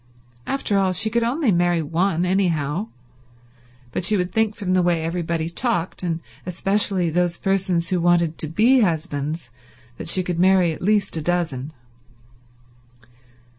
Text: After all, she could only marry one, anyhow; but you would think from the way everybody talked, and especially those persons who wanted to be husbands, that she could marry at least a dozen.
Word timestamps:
After 0.47 0.79
all, 0.79 0.93
she 0.93 1.11
could 1.11 1.23
only 1.23 1.51
marry 1.51 1.83
one, 1.83 2.25
anyhow; 2.25 2.87
but 3.91 4.09
you 4.09 4.17
would 4.17 4.31
think 4.31 4.55
from 4.55 4.73
the 4.73 4.81
way 4.81 5.03
everybody 5.03 5.47
talked, 5.47 6.01
and 6.01 6.21
especially 6.43 7.11
those 7.11 7.37
persons 7.37 7.89
who 7.89 8.01
wanted 8.01 8.39
to 8.39 8.47
be 8.47 8.79
husbands, 8.79 9.51
that 9.99 10.09
she 10.09 10.23
could 10.23 10.39
marry 10.39 10.71
at 10.71 10.81
least 10.81 11.17
a 11.17 11.21
dozen. 11.21 11.71